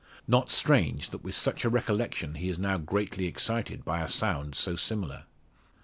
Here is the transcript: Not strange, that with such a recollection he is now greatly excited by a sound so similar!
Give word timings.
Not 0.27 0.49
strange, 0.49 1.11
that 1.11 1.23
with 1.23 1.35
such 1.35 1.63
a 1.63 1.69
recollection 1.69 2.33
he 2.33 2.49
is 2.49 2.57
now 2.57 2.79
greatly 2.79 3.27
excited 3.27 3.85
by 3.85 4.01
a 4.01 4.09
sound 4.09 4.55
so 4.55 4.75
similar! 4.75 5.25